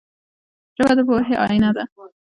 [0.77, 1.83] ژبه د پوهې آینه ده